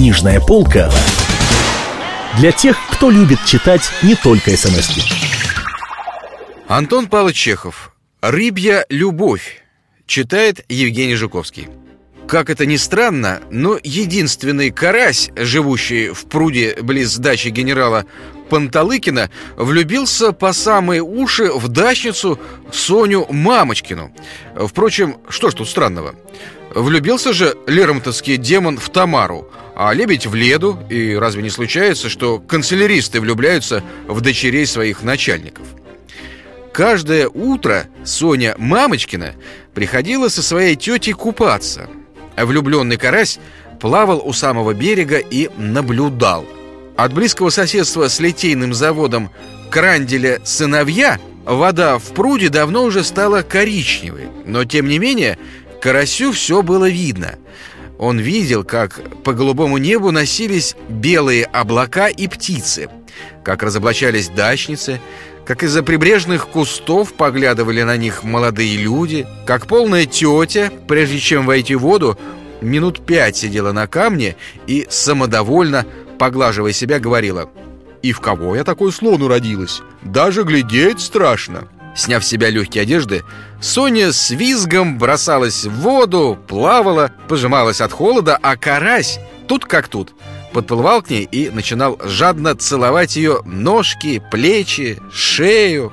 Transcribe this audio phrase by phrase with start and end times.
[0.00, 0.90] Книжная полка
[2.38, 5.02] для тех, кто любит читать не только смс -ки.
[6.68, 7.92] Антон Павлович Чехов
[8.22, 9.62] «Рыбья любовь»
[10.06, 11.68] читает Евгений Жуковский.
[12.26, 18.06] Как это ни странно, но единственный карась, живущий в пруде близ дачи генерала
[18.48, 22.38] Панталыкина, влюбился по самые уши в дачницу
[22.72, 24.14] Соню Мамочкину.
[24.56, 26.14] Впрочем, что ж тут странного?
[26.74, 32.38] Влюбился же лермонтовский демон в Тамару, а лебедь в Леду, и разве не случается, что
[32.38, 35.66] канцеляристы влюбляются в дочерей своих начальников?
[36.72, 39.34] Каждое утро Соня Мамочкина
[39.74, 41.88] приходила со своей тетей купаться–
[42.44, 43.38] Влюбленный карась
[43.80, 46.44] плавал у самого берега и наблюдал.
[46.96, 49.30] От близкого соседства с литейным заводом
[49.70, 55.38] Кранделя «Сыновья» вода в пруде давно уже стала коричневой, но тем не менее
[55.80, 57.36] карасю все было видно.
[57.98, 62.88] Он видел, как по голубому небу носились белые облака и птицы,
[63.44, 65.00] как разоблачались дачницы,
[65.44, 71.74] как из-за прибрежных кустов поглядывали на них молодые люди, как полная тетя, прежде чем войти
[71.74, 72.18] в воду,
[72.60, 75.84] минут пять сидела на камне и самодовольно,
[76.18, 77.50] поглаживая себя, говорила
[78.02, 79.82] «И в кого я такой слон уродилась?
[80.02, 83.24] Даже глядеть страшно!» Сняв с себя легкие одежды,
[83.60, 90.14] Соня с визгом бросалась в воду, плавала, пожималась от холода, а карась, тут как тут,
[90.52, 95.92] подплывал к ней и начинал жадно целовать ее ножки, плечи, шею.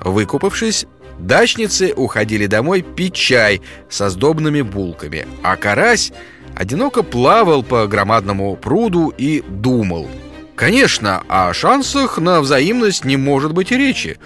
[0.00, 0.86] Выкупавшись,
[1.18, 6.12] дачницы уходили домой пить чай со сдобными булками, а карась
[6.54, 10.08] одиноко плавал по громадному пруду и думал.
[10.54, 14.18] Конечно, о шансах на взаимность не может быть и речи.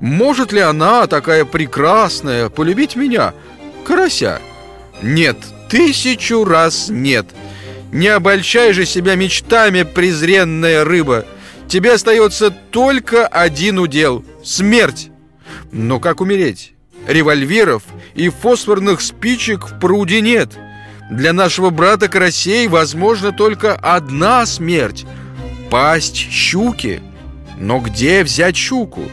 [0.00, 3.34] Может ли она, такая прекрасная, полюбить меня,
[3.84, 4.40] карася?
[5.02, 5.36] Нет,
[5.68, 7.26] тысячу раз нет–
[7.92, 11.24] не обольщай же себя мечтами, презренная рыба.
[11.68, 15.10] Тебе остается только один удел— смерть.
[15.72, 16.74] Но как умереть?
[17.06, 17.82] Револьверов
[18.14, 20.50] и фосфорных спичек в пруде нет.
[21.10, 25.06] Для нашего брата Карасей возможно только одна смерть—
[25.70, 27.00] пасть щуки.
[27.58, 29.04] Но где взять щуку?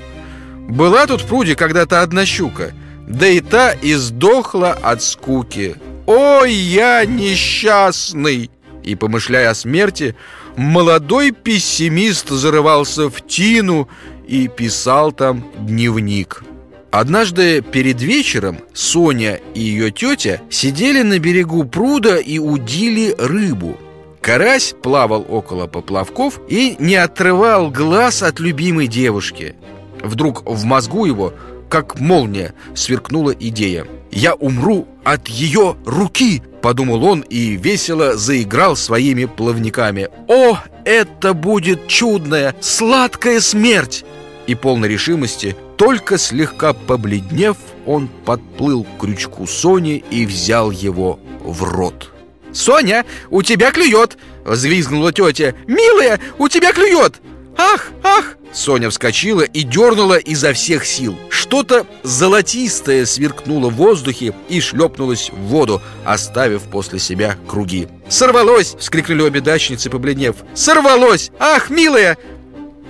[0.74, 2.74] Была тут в пруде когда-то одна щука,
[3.08, 5.76] да и та издохла от скуки.
[6.08, 8.50] Ой, я несчастный!
[8.84, 10.16] И, помышляя о смерти,
[10.56, 13.88] молодой пессимист зарывался в тину
[14.28, 16.44] и писал там дневник.
[16.90, 23.78] Однажды перед вечером Соня и ее тетя сидели на берегу пруда и удили рыбу.
[24.22, 29.56] Карась плавал около поплавков и не отрывал глаз от любимой девушки.
[30.04, 31.34] Вдруг в мозгу его,
[31.70, 33.88] как молния, сверкнула идея.
[34.12, 41.88] «Я умру от ее руки!» Подумал он и весело заиграл своими плавниками О, это будет
[41.88, 44.06] чудная, сладкая смерть!
[44.48, 51.64] И полной решимости, только слегка побледнев, он подплыл к крючку Сони и взял его в
[51.64, 52.12] рот
[52.54, 57.20] «Соня, у тебя клюет!»— взвизгнула тетя «Милая, у тебя клюет!»
[57.58, 61.18] «Ах, ах!» Соня вскочила и дернула изо всех сил.
[61.30, 67.88] Что-то золотистое сверкнуло в воздухе и шлепнулось в воду, оставив после себя круги.
[68.08, 70.36] «Сорвалось!»— вскрикнули обе дачницы, побледнев.
[70.54, 71.32] «Сорвалось!
[71.40, 72.18] Ах, милая!»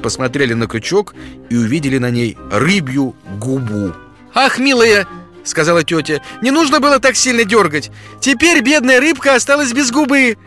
[0.01, 1.15] Посмотрели на крючок
[1.49, 3.93] и увидели на ней рыбью губу.
[4.33, 5.07] «Ах, милая!»—
[5.45, 6.21] сказала тетя.
[6.41, 7.89] «Не нужно было так сильно дергать.
[8.19, 10.37] Теперь бедная рыбка осталась без губы!»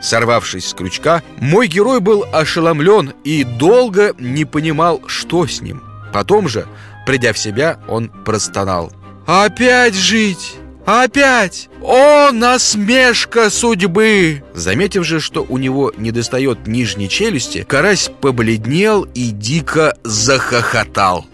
[0.00, 5.82] Сорвавшись с крючка, мой герой был ошеломлен и долго не понимал, что с ним.
[6.12, 6.66] Потом же,
[7.06, 8.92] придя в себя, он простонал.
[9.26, 10.56] «Опять жить!
[10.86, 11.68] Опять!
[11.82, 19.96] О, насмешка судьбы!» Заметив же, что у него недостает нижней челюсти, карась побледнел и дико
[20.02, 21.26] захохотал.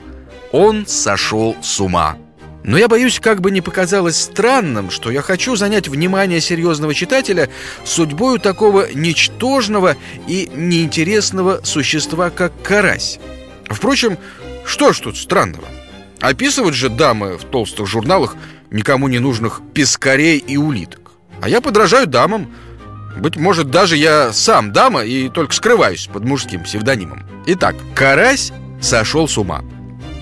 [0.52, 2.16] Он сошел с ума.
[2.66, 7.48] Но я боюсь, как бы не показалось странным, что я хочу занять внимание серьезного читателя
[7.84, 9.96] судьбою такого ничтожного
[10.26, 13.20] и неинтересного существа, как карась.
[13.66, 14.18] Впрочем,
[14.64, 15.68] что ж тут странного?
[16.20, 18.34] Описывают же дамы в толстых журналах
[18.72, 21.12] никому не нужных пескарей и улиток.
[21.40, 22.52] А я подражаю дамам.
[23.16, 27.24] Быть может, даже я сам дама и только скрываюсь под мужским псевдонимом.
[27.46, 29.62] Итак, карась сошел с ума.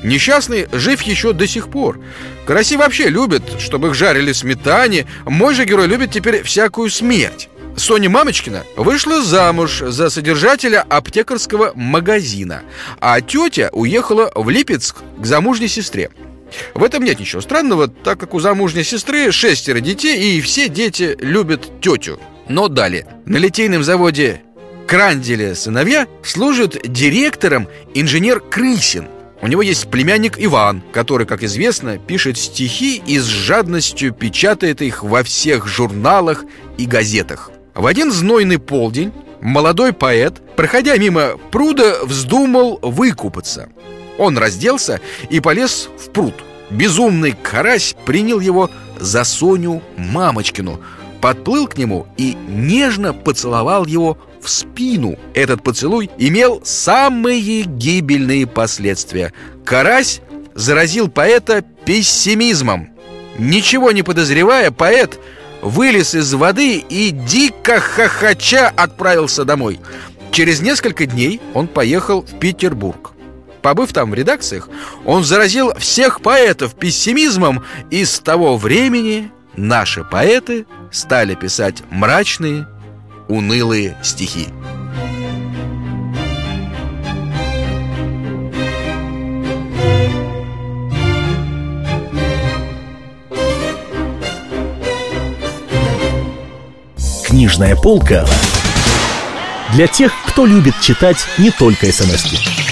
[0.04, 1.98] Несчастный жив еще до сих пор.
[2.46, 5.06] Караси вообще любят, чтобы их жарили сметане.
[5.24, 7.48] Мой же герой любит теперь всякую смерть.
[7.76, 12.62] Соня Мамочкина вышла замуж за содержателя аптекарского магазина,
[13.00, 16.10] а тетя уехала в Липецк к замужней сестре.
[16.74, 21.16] В этом нет ничего странного, так как у замужней сестры шестеро детей, и все дети
[21.18, 22.20] любят тетю.
[22.46, 23.06] Но далее.
[23.24, 24.42] На литейном заводе
[24.86, 29.08] Кранделя сыновья служит директором инженер Крысин.
[29.44, 35.04] У него есть племянник Иван, который, как известно, пишет стихи и с жадностью печатает их
[35.04, 36.46] во всех журналах
[36.78, 37.50] и газетах.
[37.74, 39.12] В один знойный полдень
[39.42, 43.68] молодой поэт, проходя мимо пруда, вздумал выкупаться.
[44.16, 46.32] Он разделся и полез в пруд.
[46.70, 50.80] Безумный карась принял его за Соню Мамочкину,
[51.20, 55.16] подплыл к нему и нежно поцеловал его в спину.
[55.34, 59.32] Этот поцелуй имел самые гибельные последствия.
[59.64, 60.20] Карась
[60.54, 62.90] заразил поэта пессимизмом.
[63.38, 65.18] Ничего не подозревая, поэт
[65.62, 69.80] вылез из воды и дико хохоча отправился домой.
[70.30, 73.12] Через несколько дней он поехал в Петербург.
[73.62, 74.68] Побыв там в редакциях,
[75.06, 82.66] он заразил всех поэтов пессимизмом, и с того времени наши поэты стали писать мрачные,
[83.28, 84.48] унылые стихи.
[97.26, 98.26] Книжная полка
[99.72, 102.63] для тех, кто любит читать не только смс -ки.